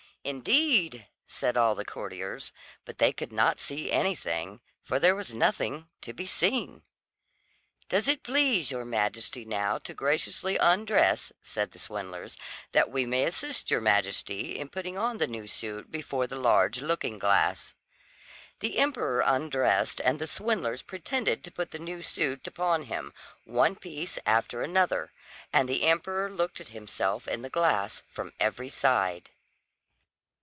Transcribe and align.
"Indeed!" 0.23 1.07
said 1.25 1.57
all 1.57 1.73
the 1.73 1.83
courtiers; 1.83 2.51
but 2.85 2.99
they 2.99 3.11
could 3.11 3.33
not 3.33 3.59
see 3.59 3.89
anything, 3.91 4.61
for 4.83 4.99
there 4.99 5.15
was 5.15 5.33
nothing 5.33 5.89
to 6.01 6.13
be 6.13 6.27
seen. 6.27 6.83
"Does 7.89 8.07
it 8.07 8.21
please 8.21 8.69
your 8.69 8.85
Majesty 8.85 9.45
now 9.45 9.79
to 9.79 9.95
graciously 9.95 10.57
undress," 10.57 11.31
said 11.41 11.71
the 11.71 11.79
swindlers, 11.79 12.37
"that 12.71 12.91
we 12.91 13.03
may 13.03 13.23
assist 13.23 13.71
your 13.71 13.81
Majesty 13.81 14.59
in 14.59 14.69
putting 14.69 14.95
on 14.95 15.17
the 15.17 15.25
new 15.25 15.47
suit 15.47 15.89
before 15.91 16.27
the 16.27 16.35
large 16.37 16.81
looking 16.83 17.17
glass?" 17.17 17.73
The 18.59 18.77
emperor 18.77 19.23
undressed, 19.25 19.99
and 20.01 20.19
the 20.19 20.27
swindlers 20.27 20.83
pretended 20.83 21.43
to 21.45 21.51
put 21.51 21.71
the 21.71 21.79
new 21.79 22.03
suit 22.03 22.45
upon 22.45 22.83
him, 22.83 23.11
one 23.43 23.75
piece 23.75 24.19
after 24.27 24.61
another; 24.61 25.11
and 25.51 25.67
the 25.67 25.81
emperor 25.81 26.29
looked 26.29 26.61
at 26.61 26.69
himself 26.69 27.27
in 27.27 27.41
the 27.41 27.49
glass 27.49 28.03
from 28.07 28.33
every 28.39 28.69
side. 28.69 29.31